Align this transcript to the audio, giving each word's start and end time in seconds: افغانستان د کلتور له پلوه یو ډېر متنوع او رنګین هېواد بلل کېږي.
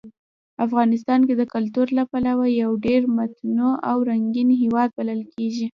افغانستان 0.65 1.19
د 1.39 1.43
کلتور 1.53 1.87
له 1.97 2.03
پلوه 2.11 2.45
یو 2.61 2.71
ډېر 2.85 3.01
متنوع 3.17 3.73
او 3.89 3.97
رنګین 4.09 4.49
هېواد 4.63 4.89
بلل 4.97 5.21
کېږي. 5.33 5.67